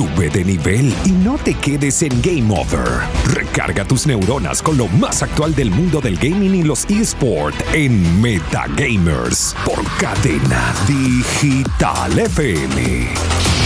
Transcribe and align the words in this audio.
Sube 0.00 0.30
de 0.30 0.42
nivel 0.42 0.94
y 1.04 1.10
no 1.12 1.36
te 1.36 1.52
quedes 1.52 2.00
en 2.00 2.22
Game 2.22 2.50
Over. 2.58 3.02
Recarga 3.26 3.84
tus 3.84 4.06
neuronas 4.06 4.62
con 4.62 4.78
lo 4.78 4.88
más 4.88 5.22
actual 5.22 5.54
del 5.54 5.70
mundo 5.70 6.00
del 6.00 6.16
gaming 6.16 6.54
y 6.54 6.62
los 6.62 6.86
eSports 6.88 7.62
en 7.74 8.18
Metagamers 8.18 9.54
por 9.66 9.84
Cadena 9.98 10.74
Digital 10.88 12.18
FM. 12.18 13.59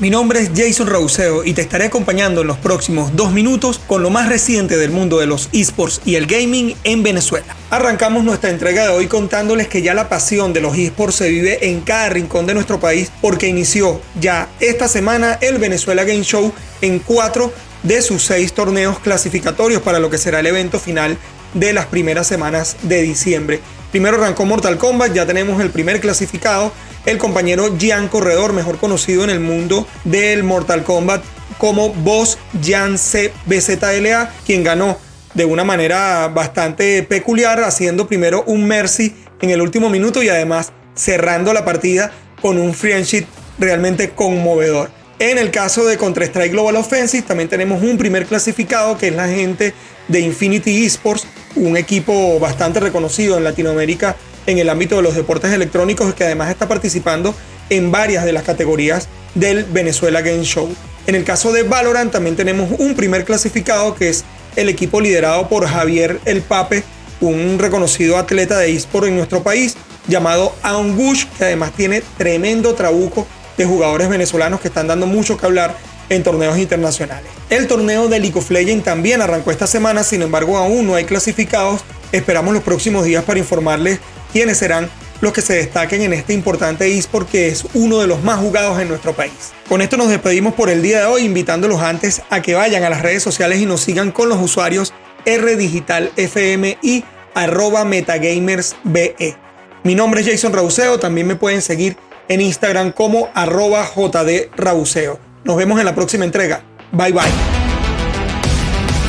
Mi 0.00 0.10
nombre 0.10 0.38
es 0.40 0.50
Jason 0.54 0.86
Rauseo 0.86 1.42
y 1.42 1.54
te 1.54 1.62
estaré 1.62 1.86
acompañando 1.86 2.42
en 2.42 2.46
los 2.46 2.58
próximos 2.58 3.16
dos 3.16 3.32
minutos 3.32 3.80
con 3.84 4.00
lo 4.00 4.10
más 4.10 4.28
reciente 4.28 4.76
del 4.76 4.92
mundo 4.92 5.18
de 5.18 5.26
los 5.26 5.48
esports 5.52 6.00
y 6.04 6.14
el 6.14 6.26
gaming 6.26 6.76
en 6.84 7.02
Venezuela. 7.02 7.56
Arrancamos 7.68 8.22
nuestra 8.22 8.50
entrega 8.50 8.84
de 8.84 8.90
hoy 8.90 9.08
contándoles 9.08 9.66
que 9.66 9.82
ya 9.82 9.94
la 9.94 10.08
pasión 10.08 10.52
de 10.52 10.60
los 10.60 10.78
esports 10.78 11.16
se 11.16 11.28
vive 11.28 11.68
en 11.68 11.80
cada 11.80 12.10
rincón 12.10 12.46
de 12.46 12.54
nuestro 12.54 12.78
país 12.78 13.10
porque 13.20 13.48
inició 13.48 14.00
ya 14.20 14.48
esta 14.60 14.86
semana 14.86 15.36
el 15.40 15.58
Venezuela 15.58 16.04
Game 16.04 16.22
Show 16.22 16.52
en 16.80 17.00
cuatro 17.00 17.52
de 17.82 18.00
sus 18.00 18.22
seis 18.22 18.52
torneos 18.52 19.00
clasificatorios 19.00 19.82
para 19.82 19.98
lo 19.98 20.10
que 20.10 20.18
será 20.18 20.38
el 20.38 20.46
evento 20.46 20.78
final 20.78 21.18
de 21.58 21.72
las 21.72 21.86
primeras 21.86 22.26
semanas 22.26 22.76
de 22.82 23.02
diciembre. 23.02 23.60
Primero 23.90 24.16
arrancó 24.18 24.44
Mortal 24.44 24.76
Kombat, 24.76 25.12
ya 25.12 25.26
tenemos 25.26 25.60
el 25.60 25.70
primer 25.70 26.00
clasificado 26.00 26.72
el 27.06 27.16
compañero 27.16 27.76
Gian 27.78 28.08
Corredor, 28.08 28.52
mejor 28.52 28.78
conocido 28.78 29.24
en 29.24 29.30
el 29.30 29.40
mundo 29.40 29.86
del 30.04 30.42
Mortal 30.44 30.84
Kombat 30.84 31.22
como 31.56 31.90
Boss 31.90 32.38
Jan 32.62 32.98
C. 32.98 33.32
BZLA, 33.46 34.32
quien 34.44 34.62
ganó 34.62 34.98
de 35.34 35.44
una 35.44 35.64
manera 35.64 36.28
bastante 36.28 37.02
peculiar, 37.02 37.62
haciendo 37.62 38.06
primero 38.08 38.44
un 38.46 38.66
Mercy 38.66 39.14
en 39.40 39.50
el 39.50 39.62
último 39.62 39.88
minuto 39.88 40.22
y 40.22 40.28
además 40.28 40.72
cerrando 40.94 41.52
la 41.52 41.64
partida 41.64 42.12
con 42.42 42.58
un 42.58 42.74
friendship 42.74 43.24
realmente 43.58 44.10
conmovedor. 44.10 44.90
En 45.20 45.36
el 45.36 45.50
caso 45.50 45.84
de 45.84 45.98
Counter-Strike 45.98 46.52
Global 46.52 46.76
Offensive 46.76 47.26
también 47.26 47.48
tenemos 47.48 47.82
un 47.82 47.98
primer 47.98 48.24
clasificado 48.24 48.96
que 48.96 49.08
es 49.08 49.14
la 49.16 49.26
gente 49.26 49.74
de 50.06 50.20
Infinity 50.20 50.86
Esports, 50.86 51.26
un 51.56 51.76
equipo 51.76 52.38
bastante 52.38 52.78
reconocido 52.78 53.36
en 53.36 53.42
Latinoamérica 53.42 54.14
en 54.46 54.58
el 54.58 54.68
ámbito 54.68 54.94
de 54.94 55.02
los 55.02 55.16
deportes 55.16 55.52
electrónicos 55.52 56.14
que 56.14 56.22
además 56.22 56.50
está 56.50 56.68
participando 56.68 57.34
en 57.68 57.90
varias 57.90 58.24
de 58.24 58.32
las 58.32 58.44
categorías 58.44 59.08
del 59.34 59.64
Venezuela 59.64 60.20
Game 60.22 60.44
Show. 60.44 60.68
En 61.08 61.16
el 61.16 61.24
caso 61.24 61.52
de 61.52 61.64
Valorant 61.64 62.12
también 62.12 62.36
tenemos 62.36 62.70
un 62.78 62.94
primer 62.94 63.24
clasificado 63.24 63.96
que 63.96 64.10
es 64.10 64.24
el 64.54 64.68
equipo 64.68 65.00
liderado 65.00 65.48
por 65.48 65.66
Javier 65.66 66.20
El 66.26 66.42
Pape, 66.42 66.84
un 67.20 67.58
reconocido 67.58 68.18
atleta 68.18 68.56
de 68.56 68.72
eSport 68.72 69.08
en 69.08 69.16
nuestro 69.16 69.42
país 69.42 69.76
llamado 70.06 70.54
Angush, 70.62 71.26
que 71.36 71.44
además 71.44 71.72
tiene 71.72 72.04
tremendo 72.16 72.74
trabuco 72.74 73.26
de 73.58 73.66
jugadores 73.66 74.08
venezolanos 74.08 74.60
que 74.60 74.68
están 74.68 74.86
dando 74.86 75.06
mucho 75.06 75.36
que 75.36 75.44
hablar 75.44 75.76
en 76.08 76.22
torneos 76.22 76.56
internacionales. 76.56 77.30
El 77.50 77.66
torneo 77.66 78.08
de 78.08 78.20
League 78.20 78.38
of 78.38 78.50
Legends 78.50 78.84
también 78.84 79.20
arrancó 79.20 79.50
esta 79.50 79.66
semana, 79.66 80.04
sin 80.04 80.22
embargo 80.22 80.56
aún 80.56 80.86
no 80.86 80.94
hay 80.94 81.04
clasificados. 81.04 81.82
Esperamos 82.12 82.54
los 82.54 82.62
próximos 82.62 83.04
días 83.04 83.24
para 83.24 83.38
informarles 83.38 83.98
quiénes 84.32 84.56
serán 84.56 84.88
los 85.20 85.32
que 85.32 85.42
se 85.42 85.54
destaquen 85.54 86.02
en 86.02 86.12
este 86.12 86.32
importante 86.32 86.86
eSport 86.96 87.28
que 87.28 87.48
es 87.48 87.66
uno 87.74 87.98
de 87.98 88.06
los 88.06 88.22
más 88.22 88.38
jugados 88.38 88.80
en 88.80 88.88
nuestro 88.88 89.14
país. 89.14 89.52
Con 89.68 89.82
esto 89.82 89.96
nos 89.96 90.08
despedimos 90.08 90.54
por 90.54 90.70
el 90.70 90.80
día 90.80 91.00
de 91.00 91.06
hoy, 91.06 91.24
invitándolos 91.24 91.82
antes 91.82 92.22
a 92.30 92.40
que 92.40 92.54
vayan 92.54 92.84
a 92.84 92.90
las 92.90 93.02
redes 93.02 93.22
sociales 93.22 93.60
y 93.60 93.66
nos 93.66 93.80
sigan 93.80 94.12
con 94.12 94.28
los 94.28 94.40
usuarios 94.40 94.94
rdigitalfm 95.26 96.78
y 96.82 97.04
arroba 97.34 97.84
metagamersbe. 97.84 99.36
Mi 99.82 99.94
nombre 99.94 100.20
es 100.20 100.28
Jason 100.28 100.52
Rauseo, 100.52 100.98
también 100.98 101.26
me 101.26 101.36
pueden 101.36 101.62
seguir 101.62 101.96
en 102.28 102.40
Instagram 102.40 102.92
como 102.92 103.28
arroba 103.34 103.84
jdrauseo. 103.84 105.18
Nos 105.44 105.56
vemos 105.56 105.78
en 105.78 105.86
la 105.86 105.94
próxima 105.94 106.24
entrega. 106.24 106.62
Bye 106.92 107.12
bye. 107.12 107.68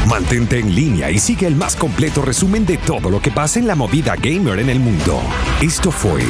Mantente 0.07 0.57
en 0.57 0.73
línea 0.73 1.11
y 1.11 1.19
sigue 1.19 1.45
el 1.45 1.55
más 1.55 1.75
completo 1.75 2.23
resumen 2.23 2.65
de 2.65 2.77
todo 2.77 3.11
lo 3.11 3.21
que 3.21 3.29
pasa 3.29 3.59
en 3.59 3.67
la 3.67 3.75
movida 3.75 4.15
gamer 4.15 4.59
en 4.59 4.69
el 4.69 4.79
mundo. 4.79 5.21
Esto 5.61 5.91
fue 5.91 6.23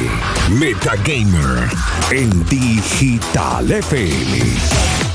Metagamer 0.50 1.68
en 2.10 2.44
Digital 2.46 3.70
FM. 3.70 5.09